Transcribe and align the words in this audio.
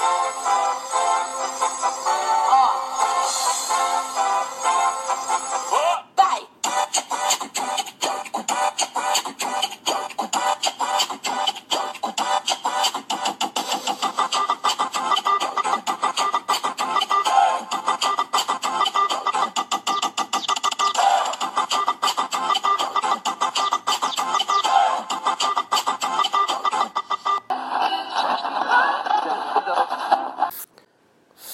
Música 0.00 0.59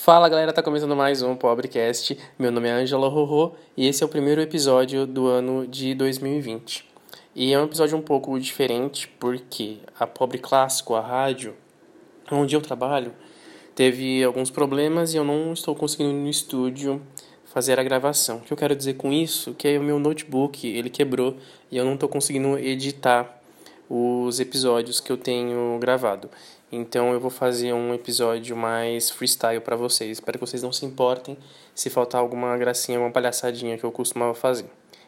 Fala 0.06 0.28
galera, 0.28 0.52
tá 0.52 0.62
começando 0.62 0.95
mais 0.95 1.20
um 1.20 1.34
Pobrecast. 1.34 2.16
Meu 2.38 2.52
nome 2.52 2.69
é 2.69 2.70
Angela 2.70 3.09
Rorô 3.09 3.56
e 3.77 3.88
esse 3.88 4.05
é 4.05 4.06
o 4.06 4.09
primeiro 4.09 4.41
episódio 4.41 5.05
do 5.05 5.27
ano 5.27 5.66
de 5.66 5.97
2020. 5.97 6.88
E 7.34 7.52
é 7.52 7.59
um 7.59 7.64
episódio 7.64 7.98
um 7.98 8.01
pouco 8.01 8.38
diferente 8.38 9.09
porque 9.19 9.78
a 9.98 10.06
Pobre 10.06 10.38
Clássico, 10.38 10.95
a 10.95 11.00
rádio, 11.00 11.56
onde 12.30 12.55
eu 12.55 12.61
trabalho, 12.61 13.12
teve 13.74 14.23
alguns 14.23 14.48
problemas 14.48 15.12
e 15.12 15.16
eu 15.16 15.24
não 15.24 15.52
estou 15.52 15.74
conseguindo 15.74 16.12
no 16.12 16.30
estúdio 16.30 17.02
fazer 17.45 17.80
a 17.80 17.83
gravação. 17.83 18.36
O 18.36 18.41
que 18.42 18.52
eu 18.52 18.56
quero 18.56 18.77
dizer 18.77 18.95
com 18.95 19.12
isso? 19.12 19.55
Que 19.55 19.77
o 19.77 19.83
meu 19.83 19.98
notebook 19.98 20.69
ele 20.69 20.88
quebrou 20.88 21.36
e 21.69 21.77
eu 21.77 21.84
não 21.84 21.95
estou 21.95 22.09
conseguindo 22.09 22.56
editar 22.61 23.42
os 23.91 24.38
episódios 24.38 25.00
que 25.00 25.11
eu 25.11 25.16
tenho 25.16 25.78
gravado. 25.80 26.30
Então 26.70 27.12
eu 27.12 27.20
vou 27.20 27.30
fazer 27.30 27.73
um 27.73 27.95
episódio 27.95 28.56
mais 28.56 29.09
freestyle 29.09 29.61
para 29.61 29.77
vocês. 29.77 30.19
Espero 30.19 30.38
que 30.38 30.47
vocês 30.47 30.62
não 30.62 30.73
se 30.73 30.84
importem 30.84 31.37
se 31.75 31.89
faltar 31.89 32.20
alguma 32.20 32.56
gracinha, 32.56 32.98
uma 32.98 33.11
palhaçadinha 33.11 33.78
que 33.78 33.84
eu 33.84 33.92
costumava 33.92 34.34
fazer. 34.34 34.67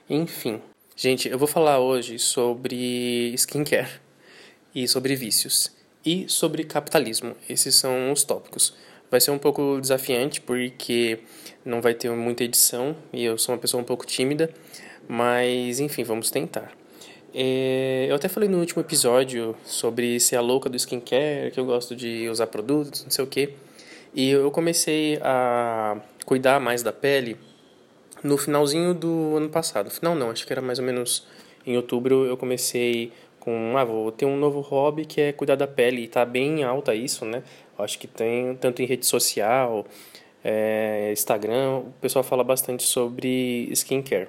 Enfim, 0.09 0.61
gente, 0.95 1.29
eu 1.29 1.39
vou 1.39 1.49
falar 1.49 1.81
hoje 1.81 2.19
sobre 2.19 3.33
skincare 3.35 4.01
e 4.75 4.87
sobre 4.87 5.17
vícios 5.17 5.73
e 6.05 6.29
sobre 6.29 6.63
capitalismo. 6.65 7.35
Esses 7.49 7.75
são 7.75 8.13
os 8.13 8.23
tópicos. 8.23 8.75
Vai 9.11 9.21
ser 9.21 9.31
um 9.31 9.39
pouco 9.39 9.81
desafiante 9.81 10.41
porque 10.41 11.19
não 11.65 11.81
vai 11.81 11.95
ter 11.95 12.11
muita 12.11 12.45
edição 12.45 12.97
e 13.13 13.25
eu 13.25 13.37
sou 13.37 13.55
uma 13.55 13.61
pessoa 13.61 13.83
um 13.83 13.87
pouco 13.87 14.07
tímida, 14.07 14.53
mas 15.09 15.81
enfim, 15.81 16.05
vamos 16.05 16.31
tentar. 16.31 16.73
É, 17.35 18.07
eu 18.09 18.15
até 18.15 18.29
falei 18.29 18.49
no 18.49 18.59
último 18.59 18.81
episódio 18.81 19.55
sobre 19.65 20.19
ser 20.19 20.37
a 20.37 20.41
louca 20.41 20.69
do 20.69 20.77
skincare, 20.77 21.51
que 21.53 21.61
eu 21.61 21.67
gosto 21.67 21.95
de 21.95 22.29
usar 22.29 22.47
produtos, 22.47 23.05
não 23.05 23.11
sei 23.11 23.25
o 23.25 23.29
que. 23.29 23.55
E 24.15 24.31
eu 24.31 24.51
comecei 24.51 25.19
a 25.23 26.01
cuidar 26.25 26.59
mais 26.61 26.83
da 26.83 26.93
pele 26.93 27.37
no 28.23 28.37
finalzinho 28.39 28.95
do 28.95 29.37
ano 29.37 29.49
passado. 29.49 29.91
Final 29.91 30.15
não, 30.15 30.31
acho 30.31 30.47
que 30.47 30.53
era 30.53 30.63
mais 30.63 30.79
ou 30.79 30.85
menos 30.85 31.27
em 31.67 31.77
outubro 31.77 32.25
eu 32.25 32.37
comecei 32.37 33.13
com, 33.39 33.77
ah, 33.77 33.85
vou 33.85 34.11
ter 34.11 34.25
um 34.25 34.37
novo 34.37 34.61
hobby 34.61 35.05
que 35.05 35.21
é 35.21 35.33
cuidar 35.33 35.57
da 35.57 35.67
pele. 35.67 36.05
E 36.05 36.09
tá 36.09 36.25
bem 36.25 36.65
alta 36.65 36.95
isso, 36.95 37.25
né? 37.25 37.43
Acho 37.79 37.99
que 37.99 38.07
tem 38.07 38.57
tanto 38.57 38.83
em 38.83 38.87
rede 38.87 39.07
social, 39.07 39.87
é, 40.43 41.11
Instagram, 41.13 41.79
o 41.79 41.93
pessoal 42.01 42.23
fala 42.25 42.43
bastante 42.43 42.83
sobre 42.83 43.69
skincare. 43.73 44.29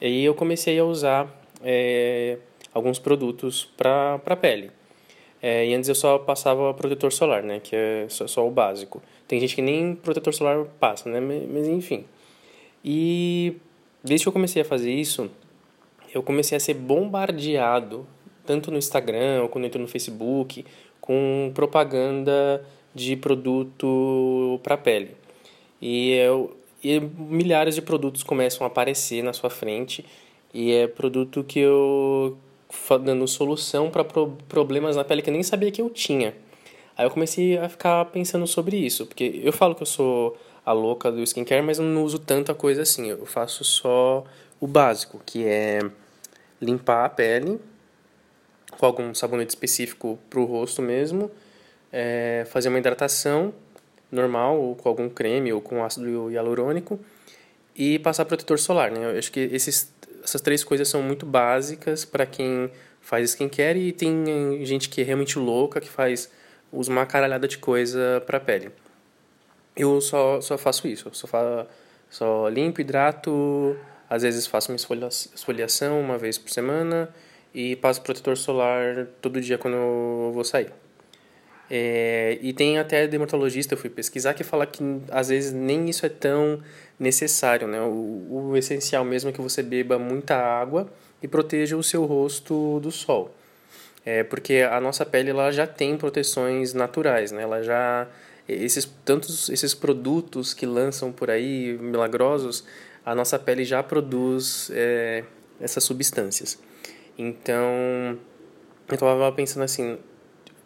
E 0.00 0.06
aí 0.06 0.24
eu 0.24 0.34
comecei 0.34 0.78
a 0.78 0.84
usar 0.84 1.28
é, 1.68 2.38
alguns 2.72 3.00
produtos 3.00 3.64
para 3.76 4.20
a 4.24 4.36
pele. 4.36 4.70
É, 5.42 5.66
e 5.66 5.74
antes 5.74 5.88
eu 5.88 5.94
só 5.94 6.16
passava 6.16 6.72
protetor 6.72 7.12
solar, 7.12 7.42
né, 7.42 7.60
que 7.60 7.74
é 7.74 8.06
só, 8.08 8.26
só, 8.28 8.46
o 8.46 8.50
básico. 8.50 9.02
Tem 9.26 9.40
gente 9.40 9.56
que 9.56 9.60
nem 9.60 9.96
protetor 9.96 10.32
solar 10.32 10.64
passa, 10.78 11.10
né, 11.10 11.20
mas, 11.20 11.66
enfim. 11.66 12.04
E 12.84 13.56
desde 14.02 14.24
que 14.24 14.28
eu 14.28 14.32
comecei 14.32 14.62
a 14.62 14.64
fazer 14.64 14.92
isso, 14.92 15.28
eu 16.14 16.22
comecei 16.22 16.56
a 16.56 16.60
ser 16.60 16.74
bombardeado, 16.74 18.06
tanto 18.46 18.70
no 18.70 18.78
Instagram 18.78 19.48
quanto 19.48 19.78
no 19.78 19.88
Facebook, 19.88 20.64
com 21.00 21.50
propaganda 21.52 22.64
de 22.94 23.16
produto 23.16 24.60
para 24.62 24.76
pele. 24.76 25.16
E, 25.82 26.12
eu, 26.12 26.56
e 26.82 27.00
milhares 27.00 27.74
de 27.74 27.82
produtos 27.82 28.22
começam 28.22 28.64
a 28.64 28.68
aparecer 28.68 29.22
na 29.22 29.32
sua 29.32 29.50
frente 29.50 30.04
e 30.52 30.72
é 30.72 30.86
produto 30.86 31.44
que 31.44 31.60
eu 31.60 32.36
dando 33.02 33.26
solução 33.26 33.90
para 33.90 34.04
pro, 34.04 34.36
problemas 34.48 34.96
na 34.96 35.04
pele 35.04 35.22
que 35.22 35.30
eu 35.30 35.32
nem 35.32 35.42
sabia 35.42 35.70
que 35.70 35.80
eu 35.80 35.90
tinha. 35.90 36.34
Aí 36.96 37.06
eu 37.06 37.10
comecei 37.10 37.58
a 37.58 37.68
ficar 37.68 38.04
pensando 38.06 38.46
sobre 38.46 38.76
isso, 38.76 39.06
porque 39.06 39.40
eu 39.42 39.52
falo 39.52 39.74
que 39.74 39.82
eu 39.82 39.86
sou 39.86 40.36
a 40.64 40.72
louca 40.72 41.12
do 41.12 41.22
skincare, 41.22 41.62
mas 41.62 41.78
eu 41.78 41.84
não 41.84 42.02
uso 42.02 42.18
tanta 42.18 42.54
coisa 42.54 42.82
assim. 42.82 43.08
Eu 43.10 43.26
faço 43.26 43.64
só 43.64 44.24
o 44.60 44.66
básico, 44.66 45.20
que 45.24 45.46
é 45.46 45.80
limpar 46.60 47.04
a 47.04 47.08
pele 47.08 47.60
com 48.78 48.86
algum 48.86 49.14
sabonete 49.14 49.50
específico 49.50 50.18
para 50.28 50.40
o 50.40 50.44
rosto 50.44 50.82
mesmo, 50.82 51.30
é 51.92 52.46
fazer 52.50 52.68
uma 52.68 52.78
hidratação 52.78 53.52
normal, 54.10 54.58
ou 54.60 54.76
com 54.76 54.88
algum 54.88 55.08
creme, 55.08 55.52
ou 55.52 55.60
com 55.60 55.84
ácido 55.84 56.30
hialurônico, 56.30 56.98
e 57.74 57.98
passar 57.98 58.24
protetor 58.24 58.58
solar. 58.58 58.90
Né? 58.90 59.04
Eu 59.04 59.18
acho 59.18 59.30
que 59.30 59.40
esses 59.40 59.92
essas 60.26 60.40
três 60.40 60.64
coisas 60.64 60.88
são 60.88 61.00
muito 61.00 61.24
básicas 61.24 62.04
para 62.04 62.26
quem 62.26 62.68
faz 63.00 63.30
skincare 63.30 63.78
e 63.78 63.92
tem 63.92 64.24
gente 64.64 64.88
que 64.88 65.00
é 65.00 65.04
realmente 65.04 65.38
louca, 65.38 65.80
que 65.80 65.88
faz 65.88 66.28
usa 66.72 66.90
uma 66.90 67.06
caralhada 67.06 67.46
de 67.46 67.58
coisa 67.58 68.20
para 68.26 68.40
pele. 68.40 68.70
Eu 69.76 70.00
só, 70.00 70.40
só 70.40 70.58
faço 70.58 70.88
isso, 70.88 71.08
só, 71.12 71.28
fa, 71.28 71.66
só 72.10 72.48
limpo, 72.48 72.80
hidrato, 72.80 73.76
às 74.10 74.22
vezes 74.22 74.48
faço 74.48 74.72
uma 74.72 74.76
esfoliação 74.76 76.00
uma 76.00 76.18
vez 76.18 76.36
por 76.38 76.50
semana 76.50 77.08
e 77.54 77.76
passo 77.76 78.02
protetor 78.02 78.36
solar 78.36 79.06
todo 79.22 79.40
dia 79.40 79.56
quando 79.56 79.74
eu 79.74 80.32
vou 80.34 80.42
sair. 80.42 80.72
É, 81.70 82.38
e 82.42 82.52
tem 82.52 82.78
até 82.78 83.06
dermatologista, 83.06 83.74
eu 83.74 83.78
fui 83.78 83.90
pesquisar, 83.90 84.34
que 84.34 84.42
fala 84.42 84.66
que 84.66 84.82
às 85.10 85.28
vezes 85.28 85.52
nem 85.52 85.88
isso 85.88 86.04
é 86.04 86.08
tão 86.08 86.60
necessário, 86.98 87.68
né? 87.68 87.80
O, 87.80 88.50
o 88.50 88.56
essencial 88.56 89.04
mesmo 89.04 89.30
é 89.30 89.32
que 89.32 89.40
você 89.40 89.62
beba 89.62 89.98
muita 89.98 90.36
água 90.36 90.90
e 91.22 91.28
proteja 91.28 91.76
o 91.76 91.82
seu 91.82 92.04
rosto 92.04 92.80
do 92.80 92.90
sol. 92.90 93.34
É, 94.04 94.22
porque 94.22 94.66
a 94.70 94.80
nossa 94.80 95.04
pele 95.04 95.30
ela 95.30 95.50
já 95.50 95.66
tem 95.66 95.96
proteções 95.96 96.72
naturais, 96.72 97.32
né? 97.32 97.42
Ela 97.42 97.62
já 97.62 98.06
esses 98.48 98.84
tantos 99.04 99.48
esses 99.48 99.74
produtos 99.74 100.54
que 100.54 100.64
lançam 100.64 101.10
por 101.10 101.30
aí 101.30 101.76
milagrosos, 101.80 102.64
a 103.04 103.14
nossa 103.14 103.38
pele 103.38 103.64
já 103.64 103.82
produz 103.82 104.70
é, 104.72 105.24
essas 105.60 105.82
substâncias. 105.82 106.58
Então, 107.18 108.18
eu 108.88 108.94
estava 108.94 109.32
pensando 109.32 109.64
assim, 109.64 109.98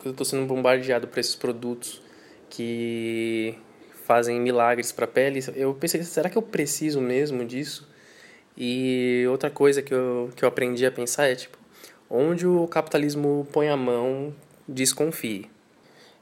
eu 0.05 0.11
estou 0.11 0.25
sendo 0.25 0.47
bombardeado 0.47 1.07
por 1.07 1.19
esses 1.19 1.35
produtos 1.35 2.03
que 2.51 3.57
fazem 4.11 4.41
milagres 4.41 4.91
para 4.91 5.05
a 5.05 5.09
pele. 5.09 5.39
Eu 5.55 5.73
pensei, 5.73 6.03
será 6.03 6.29
que 6.29 6.37
eu 6.37 6.43
preciso 6.43 7.01
mesmo 7.01 7.45
disso? 7.45 7.87
E 8.57 9.25
outra 9.31 9.49
coisa 9.49 9.81
que 9.83 9.95
eu, 9.95 10.31
que 10.35 10.45
eu 10.45 10.49
aprendi 10.49 10.85
a 10.85 10.91
pensar 10.91 11.29
é, 11.29 11.37
tipo, 11.37 11.57
onde 12.11 12.45
o 12.45 12.67
capitalismo 12.67 13.47
põe 13.53 13.69
a 13.69 13.77
mão, 13.77 14.35
desconfie. 14.67 15.49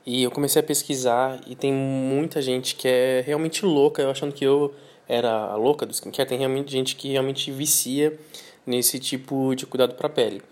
E 0.04 0.22
eu 0.22 0.30
comecei 0.30 0.60
a 0.60 0.62
pesquisar 0.62 1.40
e 1.46 1.56
tem 1.56 1.72
muita 1.72 2.42
gente 2.42 2.74
que 2.74 2.86
é 2.86 3.22
realmente 3.26 3.64
louca, 3.64 4.02
eu 4.02 4.10
achando 4.10 4.34
que 4.34 4.44
eu 4.44 4.74
era 5.08 5.30
a 5.30 5.56
louca 5.56 5.86
do 5.86 5.92
skincare, 5.94 6.28
tem 6.28 6.36
realmente 6.36 6.70
gente 6.70 6.94
que 6.94 7.08
realmente 7.08 7.50
vicia 7.50 8.18
nesse 8.66 8.98
tipo 8.98 9.54
de 9.54 9.64
cuidado 9.64 9.94
para 9.94 10.08
a 10.08 10.10
pele. 10.10 10.42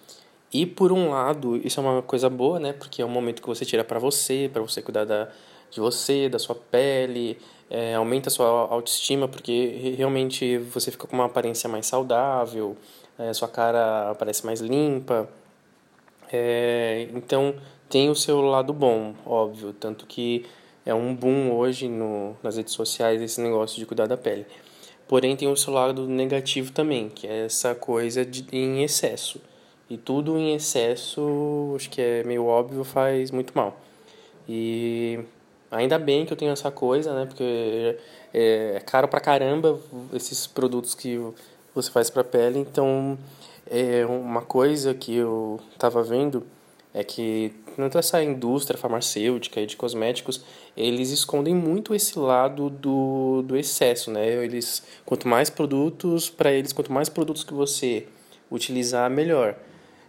E 0.50 0.64
por 0.64 0.90
um 0.90 1.10
lado, 1.10 1.60
isso 1.62 1.78
é 1.78 1.82
uma 1.82 2.00
coisa 2.00 2.30
boa, 2.30 2.58
né? 2.58 2.72
Porque 2.72 3.02
é 3.02 3.04
um 3.04 3.10
momento 3.10 3.42
que 3.42 3.48
você 3.48 3.66
tira 3.66 3.84
para 3.84 3.98
você, 3.98 4.48
para 4.50 4.62
você 4.62 4.80
cuidar 4.80 5.04
da, 5.04 5.28
de 5.76 5.80
você, 5.80 6.28
da 6.28 6.38
sua 6.38 6.54
pele, 6.54 7.38
é, 7.70 7.94
aumenta 7.94 8.28
a 8.28 8.32
sua 8.32 8.46
autoestima, 8.46 9.28
porque 9.28 9.94
realmente 9.96 10.58
você 10.58 10.90
fica 10.90 11.06
com 11.06 11.14
uma 11.14 11.26
aparência 11.26 11.68
mais 11.68 11.86
saudável, 11.86 12.76
é, 13.18 13.32
sua 13.34 13.48
cara 13.48 14.14
parece 14.18 14.44
mais 14.44 14.60
limpa. 14.60 15.28
É, 16.32 17.08
então 17.14 17.54
tem 17.88 18.08
o 18.10 18.14
seu 18.14 18.40
lado 18.40 18.72
bom, 18.72 19.14
óbvio, 19.24 19.72
tanto 19.74 20.06
que 20.06 20.46
é 20.84 20.94
um 20.94 21.14
boom 21.14 21.52
hoje 21.52 21.88
no, 21.88 22.34
nas 22.42 22.56
redes 22.56 22.72
sociais 22.72 23.20
esse 23.20 23.40
negócio 23.40 23.78
de 23.78 23.84
cuidar 23.84 24.06
da 24.06 24.16
pele. 24.16 24.46
Porém 25.06 25.36
tem 25.36 25.46
o 25.46 25.56
seu 25.56 25.72
lado 25.72 26.08
negativo 26.08 26.72
também, 26.72 27.08
que 27.10 27.26
é 27.26 27.44
essa 27.44 27.74
coisa 27.74 28.24
de, 28.24 28.46
em 28.50 28.82
excesso. 28.82 29.40
E 29.90 29.96
tudo 29.96 30.36
em 30.38 30.54
excesso, 30.54 31.74
acho 31.76 31.90
que 31.90 32.00
é 32.00 32.24
meio 32.24 32.46
óbvio, 32.46 32.82
faz 32.82 33.30
muito 33.30 33.52
mal. 33.54 33.78
E 34.48 35.20
ainda 35.70 35.98
bem 35.98 36.24
que 36.24 36.32
eu 36.32 36.36
tenho 36.36 36.52
essa 36.52 36.70
coisa, 36.70 37.14
né? 37.14 37.26
Porque 37.26 37.98
é, 38.32 38.76
é 38.76 38.80
caro 38.80 39.08
pra 39.08 39.20
caramba 39.20 39.78
esses 40.12 40.46
produtos 40.46 40.94
que 40.94 41.20
você 41.74 41.90
faz 41.90 42.10
pra 42.10 42.24
pele. 42.24 42.58
Então, 42.58 43.18
é 43.70 44.06
uma 44.06 44.42
coisa 44.42 44.94
que 44.94 45.14
eu 45.16 45.60
tava 45.78 46.02
vendo 46.02 46.44
é 46.94 47.04
que 47.04 47.52
tanto 47.76 47.98
essa 47.98 48.22
indústria 48.24 48.78
farmacêutica 48.78 49.60
e 49.60 49.66
de 49.66 49.76
cosméticos, 49.76 50.42
eles 50.74 51.10
escondem 51.10 51.54
muito 51.54 51.94
esse 51.94 52.18
lado 52.18 52.70
do, 52.70 53.42
do 53.42 53.54
excesso, 53.54 54.10
né? 54.10 54.26
Eles, 54.42 54.82
quanto 55.04 55.28
mais 55.28 55.50
produtos, 55.50 56.30
para 56.30 56.50
eles, 56.50 56.72
quanto 56.72 56.90
mais 56.90 57.10
produtos 57.10 57.44
que 57.44 57.52
você 57.52 58.06
utilizar, 58.50 59.10
melhor. 59.10 59.56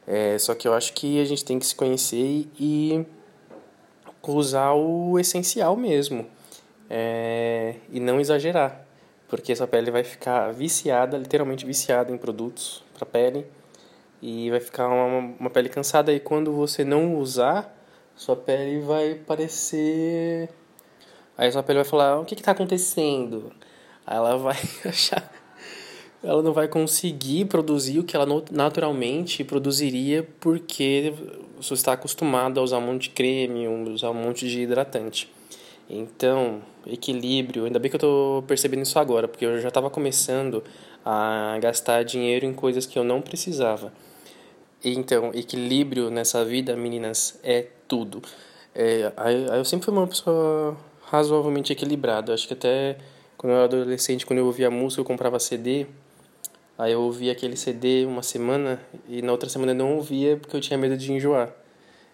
É, 0.08 0.40
só 0.40 0.56
que 0.56 0.66
eu 0.66 0.74
acho 0.74 0.94
que 0.94 1.20
a 1.20 1.26
gente 1.26 1.44
tem 1.44 1.60
que 1.60 1.66
se 1.66 1.76
conhecer 1.76 2.48
e 2.58 3.06
usar 4.32 4.74
o 4.74 5.20
essencial 5.20 5.76
mesmo. 5.76 6.26
É, 6.90 7.76
e 7.92 8.00
não 8.00 8.20
exagerar, 8.20 8.86
porque 9.28 9.54
sua 9.56 9.68
pele 9.68 9.92
vai 9.92 10.04
ficar 10.04 10.54
viciada, 10.54 11.18
literalmente 11.18 11.66
viciada 11.66 12.14
em 12.14 12.18
produtos 12.18 12.82
para 12.94 13.06
pele 13.06 13.46
e 14.22 14.50
vai 14.50 14.62
ficar 14.62 14.88
uma, 14.88 15.36
uma 15.38 15.50
pele 15.50 15.68
cansada 15.68 16.14
e 16.14 16.20
quando 16.20 16.54
você 16.54 16.86
não 16.86 17.16
usar, 17.16 17.76
sua 18.16 18.38
pele 18.38 18.80
vai 18.80 19.16
parecer 19.16 20.50
aí 21.38 21.52
sua 21.52 21.62
pele 21.62 21.80
vai 21.80 21.86
falar, 21.86 22.20
o 22.20 22.26
que 22.26 22.34
está 22.34 22.52
acontecendo? 22.52 23.52
Aí 24.06 24.16
ela 24.16 24.38
vai 24.38 24.58
achar 24.86 25.30
ela 26.24 26.42
não 26.42 26.52
vai 26.52 26.68
conseguir 26.68 27.46
produzir 27.46 28.00
o 28.00 28.04
que 28.04 28.16
ela 28.16 28.26
naturalmente 28.52 29.44
produziria 29.44 30.28
porque 30.40 31.14
você 31.58 31.74
está 31.74 31.94
acostumado 31.94 32.60
a 32.60 32.64
usar 32.64 32.78
um 32.78 32.82
monte 32.82 33.04
de 33.04 33.10
creme, 33.12 33.68
usar 33.68 34.12
um 34.12 34.14
monte 34.14 34.48
de 34.48 34.62
hidratante. 34.62 35.30
Então, 35.90 36.62
equilíbrio, 36.86 37.66
ainda 37.66 37.80
bem 37.80 37.90
que 37.90 37.96
eu 37.96 38.00
estou 38.00 38.44
percebendo 38.44 38.84
isso 38.84 39.00
agora, 39.00 39.28
porque 39.28 39.46
eu 39.46 39.60
já 39.60 39.70
estava 39.70 39.90
começando 39.90 40.64
a 41.06 41.58
gastar 41.62 42.04
dinheiro 42.04 42.46
em 42.46 42.54
coisas 42.54 42.86
que 42.86 43.00
eu 43.00 43.04
não 43.04 43.22
precisava. 43.22 43.94
Então, 44.84 45.32
equilíbrio 45.34 46.10
nessa 46.10 46.44
vida, 46.46 46.76
meninas, 46.76 47.40
é 47.44 47.66
tudo. 47.88 48.22
É, 48.76 49.12
eu 49.58 49.66
sempre 49.66 49.86
fui 49.86 49.94
uma 49.94 50.08
pessoa 50.08 50.78
razoavelmente 51.06 51.72
equilibrada. 51.72 52.34
Acho 52.34 52.48
que 52.48 52.54
até 52.54 52.98
quando 53.38 53.52
eu 53.54 53.58
era 53.58 53.66
adolescente, 53.66 54.26
quando 54.26 54.40
eu 54.40 54.46
ouvia 54.46 54.70
música, 54.70 55.02
eu 55.02 55.06
comprava 55.06 55.40
CD. 55.40 55.88
Aí 56.78 56.92
eu 56.92 57.02
ouvia 57.02 57.32
aquele 57.32 57.58
CD 57.58 58.06
uma 58.06 58.22
semana 58.22 58.80
e 59.10 59.22
na 59.22 59.32
outra 59.32 59.50
semana 59.50 59.72
eu 59.72 59.76
não 59.76 59.96
ouvia 59.96 60.38
porque 60.38 60.56
eu 60.56 60.62
tinha 60.62 60.78
medo 60.78 60.96
de 60.96 61.12
enjoar. 61.12 61.52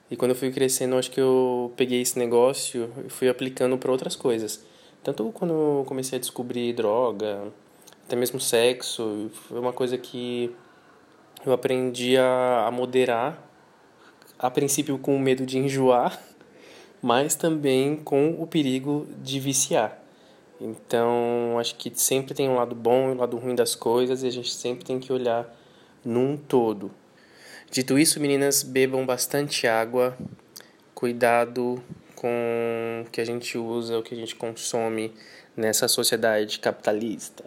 E 0.09 0.15
quando 0.15 0.31
eu 0.31 0.35
fui 0.35 0.51
crescendo, 0.51 0.95
acho 0.95 1.11
que 1.11 1.19
eu 1.19 1.73
peguei 1.75 2.01
esse 2.01 2.17
negócio 2.17 2.89
e 3.05 3.09
fui 3.09 3.27
aplicando 3.27 3.77
para 3.77 3.91
outras 3.91 4.15
coisas. 4.15 4.63
Tanto 5.03 5.29
quando 5.33 5.53
eu 5.53 5.85
comecei 5.85 6.17
a 6.17 6.19
descobrir 6.19 6.71
droga, 6.73 7.51
até 8.05 8.15
mesmo 8.15 8.39
sexo, 8.39 9.29
foi 9.33 9.59
uma 9.59 9.73
coisa 9.73 9.97
que 9.97 10.55
eu 11.45 11.51
aprendi 11.51 12.17
a, 12.17 12.65
a 12.67 12.71
moderar, 12.71 13.41
a 14.39 14.49
princípio 14.49 14.97
com 14.97 15.17
medo 15.19 15.45
de 15.45 15.57
enjoar, 15.57 16.21
mas 17.01 17.35
também 17.35 17.97
com 17.97 18.41
o 18.41 18.47
perigo 18.47 19.07
de 19.21 19.39
viciar. 19.41 20.02
Então, 20.59 21.57
acho 21.59 21.75
que 21.75 21.91
sempre 21.93 22.33
tem 22.33 22.49
um 22.49 22.55
lado 22.55 22.75
bom 22.75 23.09
e 23.09 23.13
um 23.13 23.17
lado 23.17 23.37
ruim 23.37 23.55
das 23.55 23.75
coisas 23.75 24.23
e 24.23 24.27
a 24.27 24.31
gente 24.31 24.53
sempre 24.53 24.85
tem 24.85 24.99
que 24.99 25.11
olhar 25.11 25.53
num 26.03 26.37
todo. 26.37 26.91
Dito 27.69 27.97
isso, 27.97 28.19
meninas, 28.19 28.61
bebam 28.63 29.05
bastante 29.05 29.67
água, 29.67 30.15
cuidado 30.93 31.83
com 32.15 33.03
o 33.05 33.09
que 33.09 33.19
a 33.19 33.25
gente 33.25 33.57
usa, 33.57 33.97
o 33.97 34.03
que 34.03 34.13
a 34.13 34.17
gente 34.17 34.35
consome 34.35 35.13
nessa 35.57 35.87
sociedade 35.87 36.59
capitalista. 36.59 37.43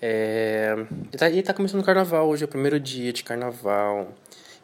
É... 0.00 0.74
E 1.12 1.16
tá, 1.16 1.30
e 1.30 1.42
tá 1.42 1.52
começando 1.52 1.80
o 1.80 1.84
carnaval, 1.84 2.28
hoje 2.28 2.42
é 2.42 2.46
o 2.46 2.48
primeiro 2.48 2.80
dia 2.80 3.12
de 3.12 3.22
carnaval. 3.22 4.12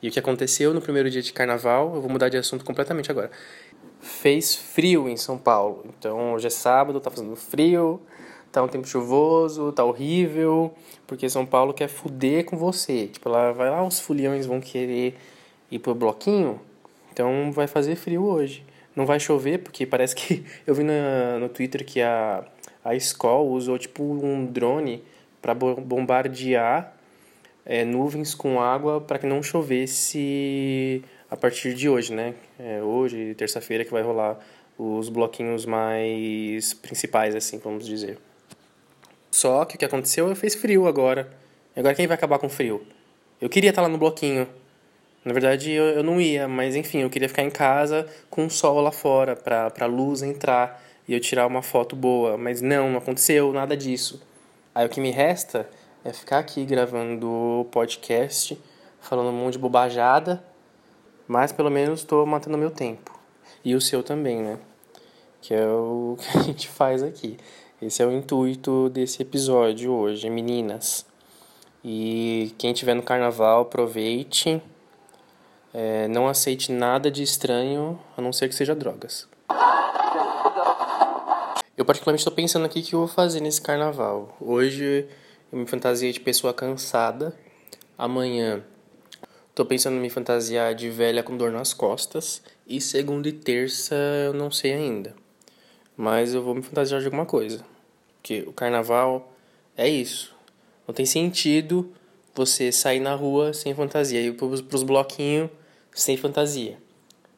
E 0.01 0.09
o 0.09 0.13
que 0.13 0.19
aconteceu 0.19 0.73
no 0.73 0.81
primeiro 0.81 1.11
dia 1.11 1.23
de 1.23 1.33
carnaval, 1.33 1.95
eu 1.95 2.01
vou 2.01 2.11
mudar 2.11 2.29
de 2.29 2.37
assunto 2.37 2.65
completamente 2.65 3.11
agora. 3.11 3.31
Fez 4.01 4.55
frio 4.55 5.09
em 5.09 5.17
São 5.17 5.37
Paulo. 5.37 5.85
Então 5.99 6.35
hoje 6.35 6.47
é 6.47 6.51
sábado, 6.51 7.01
tá 7.01 7.11
fazendo 7.11 7.35
frio, 7.37 8.01
tá 8.53 8.63
um 8.63 8.69
tempo 8.69 8.87
chuvoso, 8.87 9.73
tá 9.73 9.85
horrível, 9.85 10.73
porque 11.07 11.29
São 11.29 11.45
Paulo 11.45 11.75
quer 11.75 11.89
fuder 11.89 12.45
com 12.45 12.57
você. 12.57 13.09
Tipo, 13.09 13.29
lá 13.29 13.53
vai 13.53 13.71
lá, 13.71 13.85
os 13.85 14.01
foliões 14.01 14.47
vão 14.47 14.61
querer 14.61 15.17
ir 15.71 15.79
pro 15.79 15.95
bloquinho, 15.95 16.61
então 17.13 17.53
vai 17.53 17.67
fazer 17.67 17.97
frio 17.97 18.25
hoje. 18.25 18.65
Não 18.95 19.07
vai 19.07 19.21
chover, 19.21 19.59
porque 19.59 19.87
parece 19.87 20.15
que 20.15 20.45
eu 20.67 20.75
vi 20.75 20.83
na, 20.83 21.39
no 21.39 21.49
Twitter 21.49 21.85
que 21.85 22.01
a, 22.01 22.45
a 22.85 22.95
escola 22.95 23.43
usou 23.43 23.79
tipo 23.79 24.03
um 24.03 24.47
drone 24.47 25.03
para 25.41 25.55
bombardear 25.55 26.95
é, 27.69 27.85
nuvens 27.85 28.35
com 28.35 28.61
água 28.61 29.01
para 29.01 29.19
que 29.19 29.27
não 29.27 29.43
chovesse 29.43 31.05
a 31.31 31.37
partir 31.37 31.75
de 31.75 31.89
hoje, 31.89 32.13
né? 32.13 32.35
É, 32.59 32.83
hoje, 32.83 33.35
terça-feira, 33.35 33.85
que 33.85 33.91
vai 33.91 34.03
rolar 34.03 34.39
os 34.79 35.09
bloquinhos 35.09 35.67
mais 35.67 36.73
principais, 36.75 37.35
assim, 37.35 37.59
vamos 37.59 37.87
dizer. 37.87 38.19
Só 39.31 39.65
que 39.65 39.77
o 39.77 39.79
que 39.79 39.85
aconteceu 39.85 40.31
é 40.31 40.35
fez 40.35 40.55
frio 40.55 40.87
agora. 40.87 41.31
Agora 41.77 41.95
quem 41.95 42.07
vai 42.07 42.17
acabar 42.17 42.39
com 42.39 42.49
frio? 42.49 42.85
Eu 43.41 43.49
queria 43.49 43.71
estar 43.71 43.83
lá 43.83 43.89
no 43.89 43.99
bloquinho. 43.99 44.49
Na 45.25 45.33
verdade, 45.33 45.71
eu, 45.71 45.85
eu 45.85 46.03
não 46.03 46.21
ia, 46.21 46.49
mas 46.49 46.75
enfim, 46.75 47.01
eu 47.01 47.11
queria 47.11 47.29
ficar 47.29 47.43
em 47.43 47.51
casa 47.51 48.09
com 48.31 48.47
o 48.47 48.51
sol 48.51 48.81
lá 48.81 48.91
fora, 48.91 49.37
para 49.37 49.73
a 49.79 49.87
luz 49.87 50.23
entrar 50.23 50.83
e 51.07 51.13
eu 51.13 51.21
tirar 51.21 51.47
uma 51.47 51.61
foto 51.61 51.95
boa. 51.95 52.39
Mas 52.39 52.63
não, 52.63 52.91
não 52.91 52.99
aconteceu 52.99 53.53
nada 53.53 53.77
disso. 53.77 54.23
Aí 54.75 54.87
o 54.87 54.89
que 54.89 55.01
me 55.01 55.11
resta 55.11 55.69
é 56.05 56.13
ficar 56.13 56.39
aqui 56.39 56.65
gravando 56.65 57.67
podcast, 57.71 58.59
falando 59.01 59.29
um 59.29 59.33
monte 59.33 59.55
de 59.55 59.59
bobajada, 59.59 60.43
mas 61.29 61.53
pelo 61.53 61.71
menos 61.71 62.01
estou 62.01 62.25
matando 62.25 62.57
meu 62.57 62.71
tempo. 62.71 63.13
E 63.63 63.75
o 63.75 63.81
seu 63.81 64.03
também, 64.03 64.43
né? 64.43 64.59
Que 65.43 65.53
é 65.53 65.67
o 65.67 66.17
que 66.19 66.39
a 66.39 66.43
gente 66.43 66.69
faz 66.69 67.03
aqui. 67.03 67.37
Esse 67.81 68.03
é 68.03 68.07
o 68.07 68.11
intuito 68.11 68.89
desse 68.89 69.23
episódio 69.23 69.93
hoje, 69.93 70.29
meninas. 70.31 71.07
E 71.85 72.53
quem 72.59 72.73
estiver 72.73 72.95
no 72.95 73.03
carnaval, 73.03 73.63
aproveite. 73.63 74.61
É, 75.73 76.09
não 76.09 76.27
aceite 76.27 76.73
nada 76.73 77.11
de 77.11 77.23
estranho, 77.23 78.01
a 78.17 78.23
não 78.23 78.33
ser 78.33 78.49
que 78.49 78.55
seja 78.55 78.75
drogas. 78.75 79.29
Eu 81.77 81.85
particularmente 81.85 82.23
estou 82.23 82.33
pensando 82.33 82.67
aqui 82.67 82.81
o 82.81 82.83
que 82.83 82.95
eu 82.95 83.01
vou 83.01 83.09
fazer 83.09 83.41
nesse 83.41 83.63
carnaval. 83.63 84.37
Hoje 84.41 85.07
eu 85.53 85.59
me 85.59 85.67
fantasiei 85.67 86.11
de 86.11 86.19
pessoa 86.19 86.53
cansada. 86.53 87.33
Amanhã 87.97 88.65
estou 89.59 89.67
pensando 89.67 89.97
em 89.97 90.01
me 90.01 90.09
fantasiar 90.09 90.73
de 90.73 90.89
velha 90.89 91.21
com 91.21 91.37
dor 91.37 91.51
nas 91.51 91.75
costas. 91.75 92.41
E 92.65 92.81
segunda 92.81 93.29
e 93.29 93.33
terça 93.33 93.97
eu 94.25 94.33
não 94.33 94.53
sei 94.53 94.73
ainda. 94.73 95.17
Mas 95.97 96.33
eu 96.33 96.41
vou 96.45 96.55
me 96.55 96.63
fantasiar 96.63 97.01
de 97.01 97.07
alguma 97.07 97.27
coisa. 97.27 97.65
Porque 98.15 98.45
o 98.47 98.53
carnaval 98.53 99.33
é 99.77 99.89
isso. 99.89 100.33
Não 100.87 100.95
tem 100.95 101.05
sentido 101.05 101.93
você 102.37 102.71
sair 102.71 103.01
na 103.01 103.17
rua 103.17 103.53
sem 103.53 103.75
fantasia. 103.75 104.21
E 104.21 104.31
para 104.31 104.47
os 104.47 104.85
bloquinhos 104.85 105.51
sem 105.93 106.17
fantasia. 106.17 106.79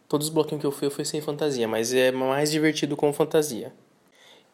Todos 0.06 0.26
os 0.26 0.32
bloquinhos 0.32 0.60
que 0.60 0.66
eu 0.66 0.72
fui, 0.72 0.88
eu 0.88 0.90
fui 0.90 1.06
sem 1.06 1.22
fantasia. 1.22 1.66
Mas 1.66 1.94
é 1.94 2.12
mais 2.12 2.50
divertido 2.50 2.98
com 2.98 3.10
fantasia. 3.14 3.72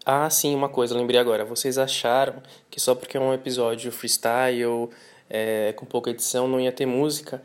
Ah, 0.05 0.31
sim, 0.31 0.55
uma 0.55 0.69
coisa, 0.69 0.97
lembrei 0.97 1.19
agora. 1.19 1.45
Vocês 1.45 1.79
acharam 1.79 2.41
que 2.71 2.79
só 2.79 2.95
porque 2.95 3.17
é 3.17 3.21
um 3.21 3.35
episódio 3.35 3.91
freestyle, 3.91 4.89
é, 5.29 5.73
com 5.73 5.85
pouca 5.85 6.11
edição, 6.11 6.47
não 6.47 6.61
ia 6.61 6.71
ter 6.71 6.87
música? 6.87 7.43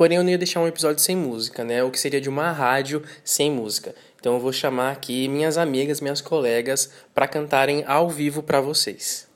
Porém, 0.00 0.16
eu 0.16 0.24
não 0.24 0.30
ia 0.30 0.38
deixar 0.38 0.60
um 0.60 0.66
episódio 0.66 0.98
sem 0.98 1.14
música, 1.14 1.62
né? 1.62 1.84
O 1.84 1.90
que 1.90 2.00
seria 2.00 2.22
de 2.22 2.28
uma 2.30 2.50
rádio 2.52 3.04
sem 3.22 3.50
música. 3.50 3.94
Então, 4.18 4.32
eu 4.32 4.40
vou 4.40 4.50
chamar 4.50 4.92
aqui 4.92 5.28
minhas 5.28 5.58
amigas, 5.58 6.00
minhas 6.00 6.22
colegas, 6.22 6.90
para 7.14 7.28
cantarem 7.28 7.84
ao 7.86 8.08
vivo 8.08 8.42
para 8.42 8.62
vocês. 8.62 9.28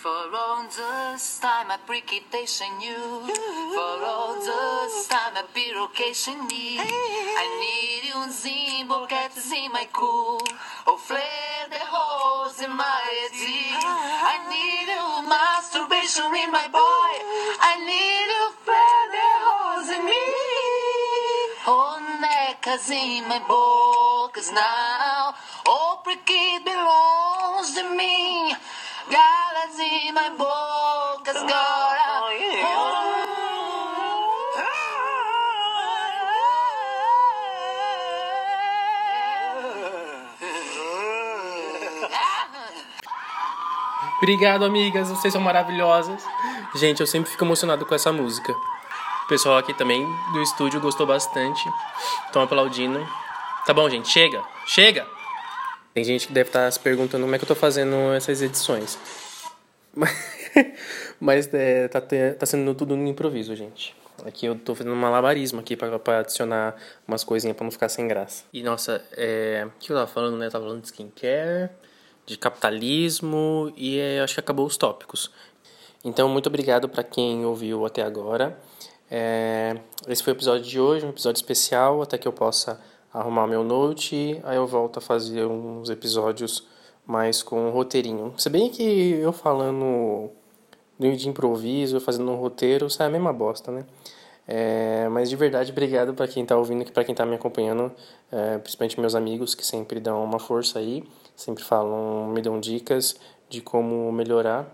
For 0.00 0.08
all 0.08 0.62
this 0.68 1.40
time 1.40 1.68
I 1.68 1.78
you 2.80 3.26
For 3.74 4.04
all 4.04 4.36
this 4.38 5.08
time 5.08 5.34
I 5.34 5.42
I 6.78 7.46
need 7.58 8.06
you 8.06 8.86
boquetes 8.86 9.50
in 9.50 9.72
my 9.72 9.88
cool 9.92 10.38
Oh 10.86 10.96
flare 10.96 11.66
the 11.70 11.82
holes 11.90 12.60
in 12.62 12.70
my 12.70 13.02
I 13.34 14.38
need 14.48 14.86
you 14.94 15.28
masturbation 15.28 16.32
in 16.36 16.52
my 16.52 16.68
boy 16.68 17.12
I 17.58 17.74
need 17.84 18.25
necas 22.76 22.90
in 22.90 23.28
my 23.28 23.40
bocas 23.40 24.52
now 24.52 25.34
Oh 25.66 26.00
pricky 26.04 26.58
belongs 26.64 27.74
to 27.74 27.94
me 27.96 28.54
Galas 29.10 29.78
in 29.78 30.14
my 30.14 30.30
bocas 30.36 31.36
agora. 31.36 32.22
Oh. 32.62 33.06
Obrigado, 44.18 44.64
amigas. 44.64 45.08
Vocês 45.08 45.32
são 45.32 45.40
maravilhosas. 45.40 46.24
Gente, 46.74 47.00
eu 47.00 47.06
sempre 47.06 47.30
fico 47.30 47.44
emocionado 47.44 47.86
com 47.86 47.94
essa 47.94 48.10
música. 48.10 48.52
O 49.26 49.28
pessoal 49.28 49.58
aqui 49.58 49.74
também 49.74 50.06
do 50.32 50.40
estúdio 50.40 50.80
gostou 50.80 51.04
bastante. 51.04 51.60
Estão 52.26 52.42
aplaudindo. 52.42 53.04
Tá 53.66 53.74
bom, 53.74 53.90
gente, 53.90 54.08
chega, 54.08 54.40
chega! 54.64 55.04
Tem 55.92 56.04
gente 56.04 56.28
que 56.28 56.32
deve 56.32 56.48
estar 56.48 56.66
tá 56.66 56.70
se 56.70 56.78
perguntando 56.78 57.24
como 57.24 57.34
é 57.34 57.38
que 57.38 57.42
eu 57.42 57.48
tô 57.48 57.56
fazendo 57.56 58.14
essas 58.14 58.40
edições. 58.40 58.96
Mas 61.18 61.52
é, 61.52 61.88
tá, 61.88 62.00
tá 62.00 62.46
sendo 62.46 62.72
tudo 62.72 62.96
no 62.96 63.04
improviso, 63.08 63.56
gente. 63.56 63.96
Aqui 64.24 64.46
eu 64.46 64.56
tô 64.56 64.76
fazendo 64.76 64.92
um 64.92 65.00
malabarismo 65.00 65.58
aqui 65.58 65.74
pra, 65.74 65.98
pra 65.98 66.20
adicionar 66.20 66.76
umas 67.08 67.24
coisinhas 67.24 67.56
pra 67.56 67.64
não 67.64 67.72
ficar 67.72 67.88
sem 67.88 68.06
graça. 68.06 68.44
E 68.52 68.62
nossa, 68.62 69.04
é, 69.16 69.66
o 69.66 69.72
que 69.80 69.90
eu 69.90 69.96
tava 69.96 70.06
falando, 70.06 70.36
né? 70.36 70.46
Eu 70.46 70.50
tava 70.52 70.66
falando 70.66 70.82
de 70.82 70.86
skincare, 70.86 71.68
de 72.24 72.38
capitalismo 72.38 73.72
e 73.76 73.98
é, 73.98 74.20
acho 74.20 74.34
que 74.34 74.40
acabou 74.40 74.66
os 74.66 74.76
tópicos. 74.76 75.32
Então, 76.04 76.28
muito 76.28 76.46
obrigado 76.46 76.88
para 76.88 77.02
quem 77.02 77.44
ouviu 77.44 77.84
até 77.84 78.02
agora. 78.02 78.56
É, 79.10 79.76
esse 80.08 80.22
foi 80.22 80.32
o 80.32 80.36
episódio 80.36 80.64
de 80.64 80.80
hoje, 80.80 81.06
um 81.06 81.10
episódio 81.10 81.38
especial, 81.38 82.02
até 82.02 82.18
que 82.18 82.26
eu 82.26 82.32
possa 82.32 82.80
arrumar 83.12 83.46
meu 83.46 83.64
note. 83.64 84.40
Aí 84.44 84.56
eu 84.56 84.66
volto 84.66 84.98
a 84.98 85.00
fazer 85.00 85.46
uns 85.46 85.88
episódios 85.88 86.66
mais 87.06 87.42
com 87.42 87.68
um 87.68 87.70
roteirinho. 87.70 88.34
Se 88.36 88.50
bem 88.50 88.70
que 88.70 88.82
eu 88.82 89.32
falando 89.32 90.30
de 90.98 91.28
improviso, 91.28 92.00
fazendo 92.00 92.30
um 92.30 92.36
roteiro, 92.36 92.90
sai 92.90 93.06
a 93.06 93.10
mesma 93.10 93.32
bosta, 93.32 93.70
né? 93.70 93.84
É, 94.48 95.08
mas 95.08 95.28
de 95.28 95.34
verdade, 95.34 95.72
obrigado 95.72 96.14
para 96.14 96.28
quem 96.28 96.44
está 96.44 96.56
ouvindo, 96.56 96.90
para 96.92 97.02
quem 97.04 97.12
está 97.12 97.26
me 97.26 97.34
acompanhando, 97.34 97.92
é, 98.30 98.58
principalmente 98.58 99.00
meus 99.00 99.16
amigos 99.16 99.56
que 99.56 99.66
sempre 99.66 99.98
dão 99.98 100.22
uma 100.22 100.38
força 100.38 100.78
aí, 100.78 101.02
sempre 101.34 101.64
falam, 101.64 102.28
me 102.28 102.40
dão 102.40 102.60
dicas 102.60 103.16
de 103.48 103.60
como 103.60 104.10
melhorar. 104.12 104.66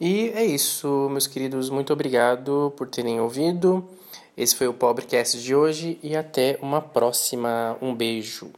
E 0.00 0.30
é 0.30 0.44
isso, 0.44 1.08
meus 1.10 1.26
queridos, 1.26 1.70
muito 1.70 1.92
obrigado 1.92 2.72
por 2.76 2.86
terem 2.86 3.20
ouvido. 3.20 3.88
Esse 4.36 4.54
foi 4.54 4.68
o 4.68 4.72
Pobrecast 4.72 5.42
de 5.42 5.52
hoje 5.52 5.98
e 6.00 6.14
até 6.14 6.56
uma 6.62 6.80
próxima. 6.80 7.76
Um 7.82 7.92
beijo. 7.92 8.52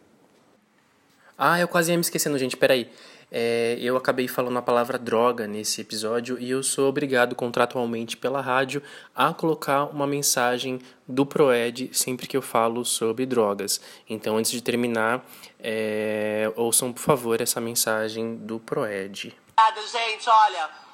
Ah, 1.39 1.59
eu 1.59 1.67
quase 1.67 1.91
ia 1.91 1.97
me 1.97 2.03
esquecendo, 2.03 2.39
gente, 2.39 2.55
peraí. 2.55 2.91
É, 3.33 3.79
eu 3.81 3.97
acabei 3.97 4.29
falando 4.29 4.59
a 4.59 4.63
palavra 4.63 4.99
droga 4.99 5.47
nesse 5.47 5.81
episódio 5.81 6.39
e 6.39 6.51
eu 6.51 6.63
sou 6.63 6.89
obrigado 6.89 7.35
contratualmente 7.35 8.17
pela 8.17 8.43
rádio 8.43 8.83
a 9.15 9.33
colocar 9.33 9.85
uma 9.85 10.07
mensagem 10.07 10.81
do 11.09 11.25
Proed 11.25 11.89
sempre 11.93 12.27
que 12.27 12.37
eu 12.37 12.43
falo 12.43 12.85
sobre 12.85 13.25
drogas. 13.25 13.81
Então, 14.07 14.37
antes 14.37 14.51
de 14.51 14.61
terminar, 14.61 15.25
é, 15.59 16.53
ouçam 16.57 16.93
por 16.93 17.01
favor 17.01 17.41
essa 17.41 17.61
mensagem 17.61 18.37
do 18.37 18.59
Proed. 18.59 19.35
Obrigada, 19.57 19.87
gente. 19.87 20.29
Olha, 20.29 20.90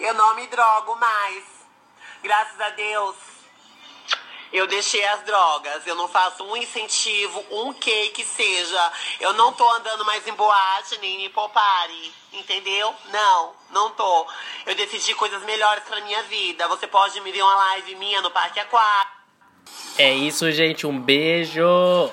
eu 0.00 0.14
não 0.14 0.34
me 0.34 0.46
drogo 0.46 0.96
mais. 0.96 1.44
Graças 2.22 2.60
a 2.60 2.70
Deus. 2.70 3.16
Eu 4.52 4.66
deixei 4.66 5.04
as 5.06 5.22
drogas, 5.22 5.86
eu 5.86 5.96
não 5.96 6.06
faço 6.08 6.44
um 6.44 6.56
incentivo, 6.56 7.44
um 7.50 7.72
que 7.72 8.08
que 8.10 8.24
seja. 8.24 8.92
Eu 9.20 9.32
não 9.32 9.52
tô 9.52 9.68
andando 9.68 10.04
mais 10.04 10.26
em 10.26 10.32
boate, 10.32 10.98
nem 10.98 11.24
em 11.24 11.30
popare, 11.30 12.14
entendeu? 12.32 12.94
Não, 13.12 13.52
não 13.70 13.90
tô. 13.90 14.26
Eu 14.64 14.74
decidi 14.76 15.14
coisas 15.14 15.42
melhores 15.42 15.82
pra 15.84 16.00
minha 16.00 16.22
vida. 16.24 16.68
Você 16.68 16.86
pode 16.86 17.20
me 17.20 17.32
ver 17.32 17.42
uma 17.42 17.54
live 17.54 17.96
minha 17.96 18.22
no 18.22 18.30
Parque 18.30 18.60
Aquático. 18.60 19.16
É 19.98 20.12
isso, 20.12 20.50
gente. 20.52 20.86
Um 20.86 20.98
beijo! 20.98 22.12